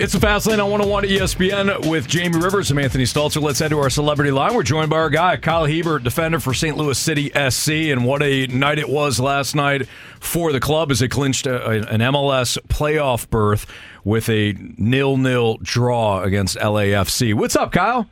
[0.00, 2.70] It's the Fast Lane on 101 ESPN with Jamie Rivers.
[2.70, 3.42] and Anthony Stalter.
[3.42, 4.54] Let's head to our celebrity line.
[4.54, 6.74] We're joined by our guy, Kyle Hiebert, defender for St.
[6.74, 7.68] Louis City SC.
[7.92, 9.86] And what a night it was last night
[10.18, 13.66] for the club as they clinched a, an MLS playoff berth
[14.02, 17.34] with a nil-nil draw against LAFC.
[17.34, 18.08] What's up, Kyle?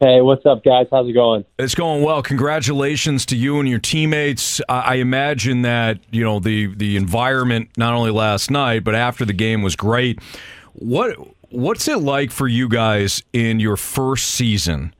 [0.00, 0.86] Hey, what's up, guys?
[0.92, 1.44] How's it going?
[1.58, 2.22] It's going well.
[2.22, 4.60] Congratulations to you and your teammates.
[4.68, 9.32] I imagine that you know the the environment not only last night but after the
[9.32, 10.22] game was great.
[10.74, 11.16] What
[11.50, 14.94] what's it like for you guys in your first season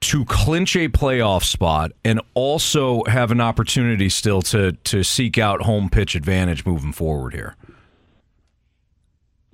[0.00, 5.62] to clinch a playoff spot and also have an opportunity still to to seek out
[5.62, 7.56] home pitch advantage moving forward here?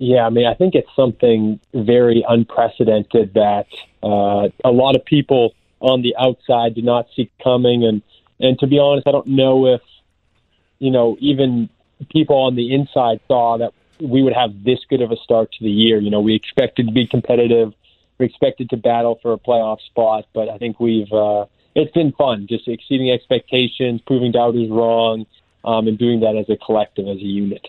[0.01, 3.67] Yeah, I mean, I think it's something very unprecedented that
[4.01, 8.01] uh, a lot of people on the outside do not see coming, and
[8.39, 9.81] and to be honest, I don't know if
[10.79, 11.69] you know even
[12.09, 15.63] people on the inside saw that we would have this good of a start to
[15.63, 15.99] the year.
[15.99, 17.71] You know, we expected to be competitive,
[18.17, 22.11] we expected to battle for a playoff spot, but I think we've uh, it's been
[22.13, 25.27] fun, just exceeding expectations, proving doubters wrong,
[25.63, 27.67] um, and doing that as a collective, as a unit.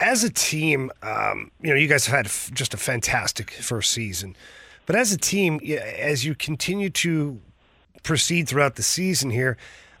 [0.00, 4.36] As a team, um, you know, you guys have had just a fantastic first season,
[4.84, 5.58] but as a team,
[5.98, 7.40] as you continue to
[8.02, 9.56] proceed throughout the season here,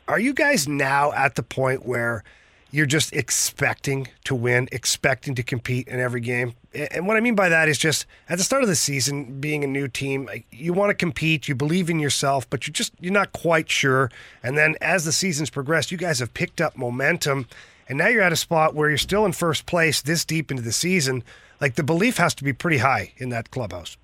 [0.06, 2.22] are you guys now at the point where
[2.70, 6.54] you're just expecting to win, expecting to compete in every game.
[6.74, 9.64] And what I mean by that is just at the start of the season, being
[9.64, 13.12] a new team, you want to compete, you believe in yourself, but you're just you're
[13.12, 14.10] not quite sure.
[14.42, 17.46] And then as the season's progressed, you guys have picked up momentum,
[17.88, 20.62] and now you're at a spot where you're still in first place this deep into
[20.62, 21.22] the season.
[21.60, 23.96] Like the belief has to be pretty high in that clubhouse.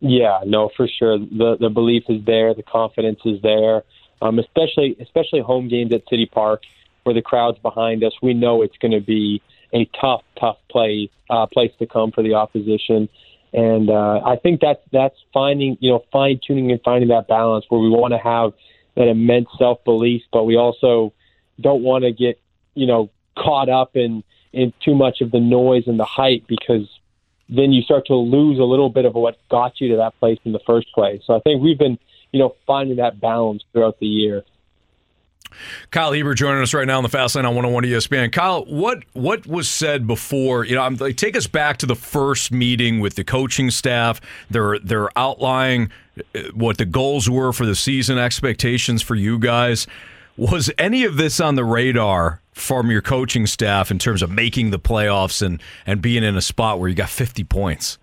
[0.00, 1.18] Yeah, no, for sure.
[1.18, 3.84] The the belief is there, the confidence is there.
[4.22, 6.62] Um, especially especially home games at City Park
[7.04, 9.42] where the crowd's behind us, we know it's going to be
[9.72, 13.08] a tough, tough play uh, place to come for the opposition.
[13.52, 17.64] And uh, I think that's that's finding you know fine tuning and finding that balance
[17.68, 18.52] where we want to have
[18.96, 21.12] that immense self belief, but we also
[21.60, 22.40] don't want to get
[22.74, 24.22] you know caught up in
[24.52, 26.88] in too much of the noise and the hype because
[27.48, 30.38] then you start to lose a little bit of what got you to that place
[30.44, 31.20] in the first place.
[31.26, 31.98] So I think we've been
[32.32, 34.44] you know finding that balance throughout the year.
[35.90, 38.32] Kyle Hiebert joining us right now on the Fast Lane on 101 ESPN.
[38.32, 40.64] Kyle, what what was said before?
[40.64, 44.20] You know, I'm like take us back to the first meeting with the coaching staff.
[44.48, 45.90] They're they're outlining
[46.34, 49.86] uh, what the goals were for the season, expectations for you guys.
[50.40, 54.70] Was any of this on the radar from your coaching staff in terms of making
[54.70, 57.98] the playoffs and and being in a spot where you got 50 points?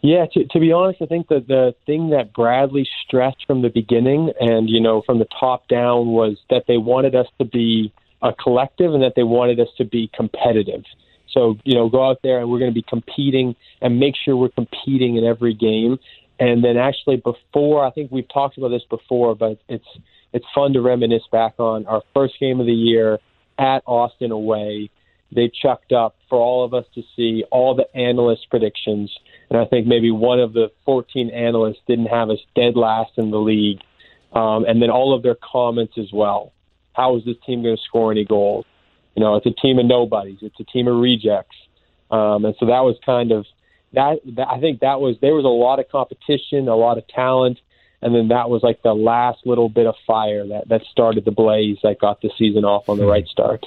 [0.00, 3.70] Yeah, to, to be honest, I think that the thing that Bradley stressed from the
[3.70, 7.92] beginning and, you know, from the top down was that they wanted us to be
[8.22, 10.84] a collective and that they wanted us to be competitive.
[11.32, 14.36] So, you know, go out there and we're going to be competing and make sure
[14.36, 15.98] we're competing in every game.
[16.42, 19.86] And then actually before, I think we've talked about this before, but it's
[20.32, 23.18] it's fun to reminisce back on our first game of the year
[23.58, 24.90] at Austin away.
[25.30, 29.10] They chucked up for all of us to see all the analyst predictions
[29.52, 33.30] and I think maybe one of the 14 analysts didn't have us dead last in
[33.30, 33.80] the league.
[34.32, 36.54] Um, and then all of their comments as well.
[36.94, 38.64] How is this team going to score any goals?
[39.14, 40.38] You know, it's a team of nobodies.
[40.40, 41.56] It's a team of rejects.
[42.10, 43.44] Um, and so that was kind of
[43.92, 44.48] that, that.
[44.48, 47.60] I think that was there was a lot of competition, a lot of talent,
[48.00, 51.30] and then that was like the last little bit of fire that that started the
[51.30, 53.66] blaze that got the season off on the right start.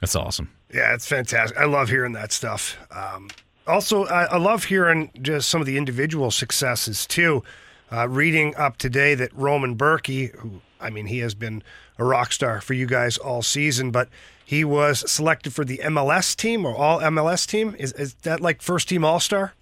[0.00, 0.50] That's awesome.
[0.72, 1.56] Yeah, it's fantastic.
[1.58, 2.76] I love hearing that stuff.
[2.90, 3.28] Um,
[3.66, 7.42] also, I, I, love hearing just some of the individual successes too.
[7.90, 11.62] Uh, reading up today that Roman Bürki, who I mean, he has been
[11.98, 14.08] a rock star for you guys all season, but
[14.44, 17.74] he was selected for the MLS team or all MLS team.
[17.78, 19.54] Is, is that like first team All Star?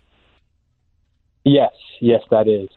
[1.45, 2.69] Yes, yes, that is.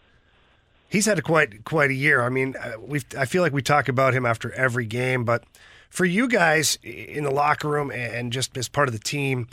[0.90, 2.22] He's had a quite quite a year.
[2.22, 5.44] I mean, uh, we I feel like we talk about him after every game, but
[5.90, 9.48] for you guys in the locker room and just as part of the team,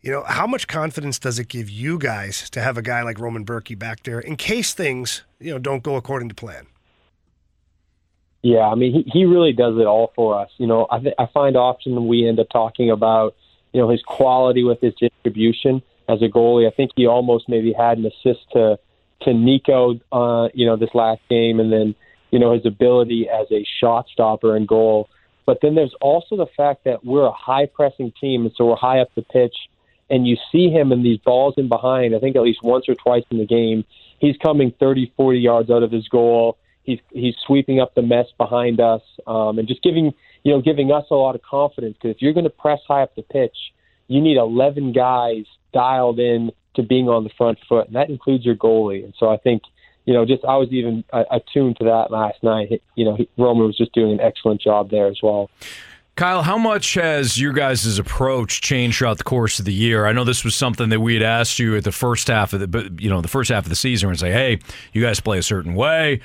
[0.00, 3.18] you know, how much confidence does it give you guys to have a guy like
[3.18, 6.66] Roman Bürki back there in case things, you know, don't go according to plan?
[8.44, 10.50] Yeah, I mean, he, he really does it all for us.
[10.58, 13.34] You know, I, th- I find often we end up talking about,
[13.72, 16.66] you know his quality with his distribution as a goalie.
[16.66, 18.78] I think he almost maybe had an assist to
[19.22, 21.94] to Nico, uh, you know, this last game, and then
[22.30, 25.08] you know his ability as a shot stopper and goal.
[25.46, 28.76] But then there's also the fact that we're a high pressing team, and so we're
[28.76, 29.56] high up the pitch.
[30.10, 32.14] And you see him in these balls in behind.
[32.14, 33.86] I think at least once or twice in the game,
[34.18, 36.58] he's coming 30, 40 yards out of his goal.
[36.84, 40.92] He's he's sweeping up the mess behind us, um, and just giving you know giving
[40.92, 41.96] us a lot of confidence.
[42.00, 43.56] Because if you're going to press high up the pitch,
[44.08, 48.44] you need 11 guys dialed in to being on the front foot, and that includes
[48.44, 49.04] your goalie.
[49.04, 49.62] And so I think,
[50.04, 52.82] you know, just I was even uh, attuned to that last night.
[52.96, 55.50] You know, Roman was just doing an excellent job there as well.
[56.16, 60.06] Kyle, how much has your guys' approach changed throughout the course of the year?
[60.06, 62.60] I know this was something that we had asked you at the first half of
[62.60, 64.60] the, you know, the first half of the season, and say, "Hey,
[64.92, 66.20] you guys play a certain way."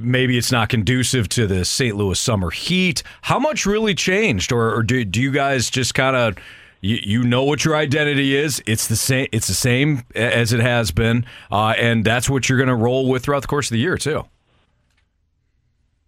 [0.00, 1.96] Maybe it's not conducive to the St.
[1.96, 3.02] Louis summer heat.
[3.22, 6.36] How much really changed, or, or do, do you guys just kind of
[6.80, 8.62] you, you know what your identity is.
[8.66, 9.28] It's the same.
[9.32, 13.08] It's the same as it has been, uh, and that's what you're going to roll
[13.08, 14.24] with throughout the course of the year too.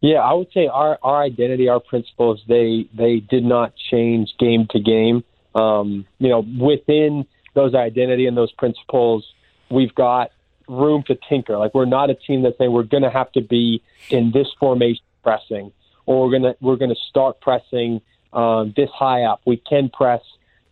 [0.01, 4.67] Yeah, I would say our our identity, our principles, they they did not change game
[4.71, 5.25] to game.
[5.55, 9.27] Um, you know, within those identity and those principles,
[9.71, 10.31] we've got
[10.71, 11.57] room to tinker.
[11.59, 14.47] Like we're not a team that say we're going to have to be in this
[14.59, 15.73] formation pressing,
[16.07, 18.01] or we're gonna we're gonna start pressing
[18.33, 19.43] um, this high up.
[19.47, 20.23] We can press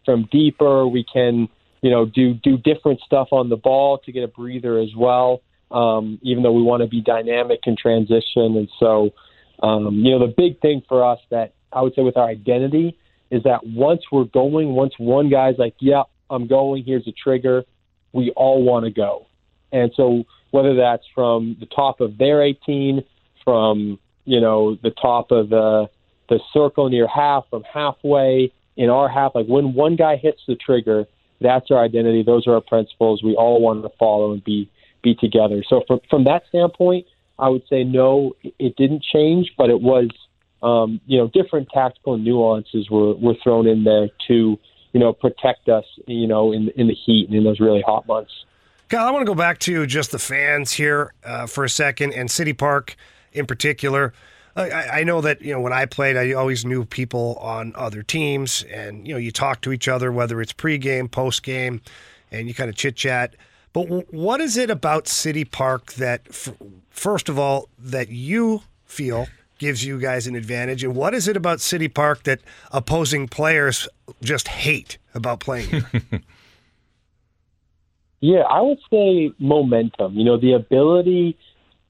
[0.04, 0.86] from deeper.
[0.86, 1.48] We can,
[1.82, 5.42] you know, do do different stuff on the ball to get a breather as well.
[5.70, 9.10] Um, even though we want to be dynamic in transition, and so,
[9.62, 12.96] um, you know, the big thing for us that I would say with our identity
[13.30, 16.84] is that once we're going, once one guy's like, "Yeah, I'm going.
[16.84, 17.64] Here's a trigger,"
[18.12, 19.27] we all want to go.
[19.72, 23.04] And so, whether that's from the top of their 18,
[23.44, 25.88] from you know the top of the
[26.28, 30.54] the circle near half, from halfway, in our half, like when one guy hits the
[30.54, 31.06] trigger,
[31.40, 32.22] that's our identity.
[32.22, 33.22] Those are our principles.
[33.22, 34.70] We all want to follow and be
[35.02, 35.62] be together.
[35.68, 37.06] So from from that standpoint,
[37.38, 40.08] I would say no, it didn't change, but it was
[40.62, 44.58] um, you know different tactical nuances were were thrown in there to
[44.92, 48.06] you know protect us you know in in the heat and in those really hot
[48.06, 48.32] months.
[48.88, 52.14] Kyle, I want to go back to just the fans here uh, for a second
[52.14, 52.96] and City Park
[53.32, 54.14] in particular.
[54.56, 58.02] I, I know that you know when I played, I always knew people on other
[58.02, 61.80] teams, and you know you talk to each other whether it's pregame, postgame,
[62.32, 63.36] and you kind of chit chat.
[63.72, 66.54] But w- what is it about City Park that, f-
[66.90, 71.36] first of all, that you feel gives you guys an advantage, and what is it
[71.36, 72.40] about City Park that
[72.72, 73.86] opposing players
[74.22, 75.84] just hate about playing?
[78.20, 80.14] yeah, I would say momentum.
[80.14, 81.36] You know, the ability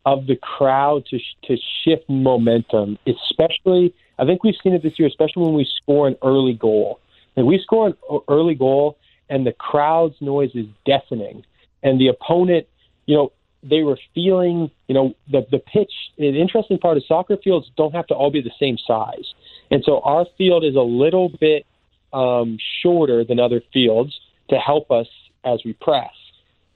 [0.05, 3.95] of the crowd to to shift momentum, especially.
[4.19, 7.01] I think we've seen it this year, especially when we score an early goal.
[7.37, 8.99] And we score an early goal,
[9.31, 11.45] and the crowd's noise is deafening,
[11.85, 12.67] and the opponent,
[13.07, 13.33] you know,
[13.63, 15.93] they were feeling, you know, the the pitch.
[16.19, 19.35] The interesting part is soccer fields don't have to all be the same size,
[19.71, 21.65] and so our field is a little bit
[22.13, 24.19] um, shorter than other fields
[24.51, 25.07] to help us
[25.45, 26.11] as we press.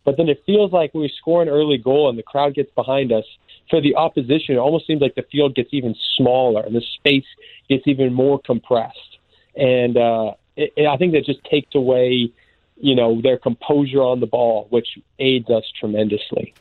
[0.04, 2.70] But then it feels like when we score an early goal and the crowd gets
[2.74, 3.24] behind us,
[3.70, 7.24] for the opposition, it almost seems like the field gets even smaller and the space
[7.68, 9.18] gets even more compressed.
[9.56, 12.30] And uh, it, it, I think that just takes away,
[12.76, 16.52] you know, their composure on the ball, which aids us tremendously.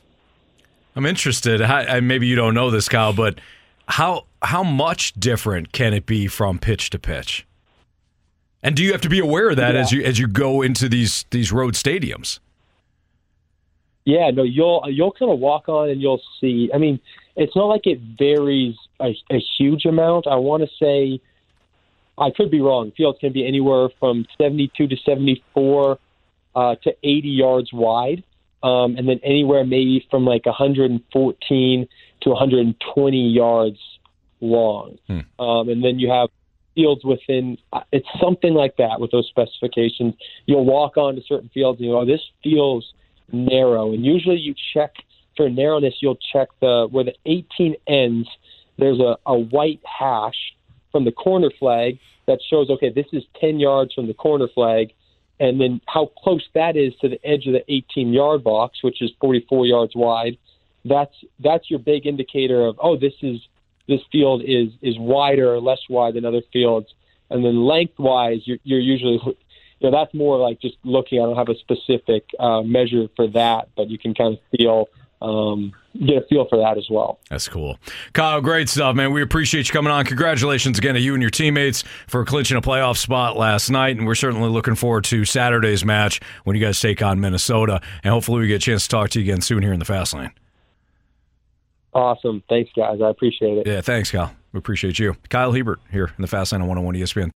[0.95, 1.61] I'm interested.
[2.03, 3.39] maybe you don't know this, Kyle, but
[3.87, 7.45] how how much different can it be from pitch to pitch?
[8.63, 9.81] And do you have to be aware of that yeah.
[9.81, 12.39] as you as you go into these these road stadiums?
[14.05, 16.69] Yeah, no, you'll you'll kind of walk on and you'll see.
[16.73, 16.99] I mean,
[17.35, 20.27] it's not like it varies a, a huge amount.
[20.27, 21.21] I want to say,
[22.17, 22.91] I could be wrong.
[22.97, 25.97] Fields can be anywhere from 72 to 74
[26.55, 28.23] uh, to 80 yards wide,
[28.63, 31.87] um, and then anywhere maybe from like 114
[32.21, 33.79] to 120 yards
[34.39, 34.97] long.
[35.07, 35.19] Hmm.
[35.39, 36.29] Um, and then you have
[36.75, 40.13] fields within uh, it's something like that with those specifications.
[40.45, 42.93] You'll walk onto certain fields and you go, oh, this feels
[43.31, 43.93] narrow.
[43.93, 44.93] And usually you check
[45.37, 48.29] for narrowness, you'll check the where the 18 ends.
[48.77, 50.53] There's a, a white hash
[50.91, 54.93] from the corner flag that shows okay, this is 10 yards from the corner flag,
[55.39, 59.01] and then how close that is to the edge of the 18 yard box, which
[59.01, 60.37] is 44 yards wide.
[60.83, 63.39] That's that's your big indicator of oh, this is
[63.87, 66.93] this field is is wider or less wide than other fields.
[67.29, 71.19] And then lengthwise, you're, you're usually you know, that's more like just looking.
[71.19, 74.89] I don't have a specific uh, measure for that, but you can kind of feel
[75.21, 77.19] um, get a feel for that as well.
[77.29, 77.77] That's cool.
[78.13, 79.11] Kyle, great stuff, man.
[79.11, 80.05] We appreciate you coming on.
[80.05, 83.97] Congratulations again to you and your teammates for clinching a playoff spot last night.
[83.97, 87.81] And we're certainly looking forward to Saturday's match when you guys take on Minnesota.
[88.03, 89.85] And hopefully we get a chance to talk to you again soon here in the
[89.85, 90.31] Fast Lane.
[91.93, 92.43] Awesome.
[92.49, 92.99] Thanks, guys.
[93.01, 93.67] I appreciate it.
[93.67, 94.33] Yeah, thanks, Kyle.
[94.53, 95.15] We appreciate you.
[95.29, 97.29] Kyle Hiebert here in the Fast Lane on 101 ESPN.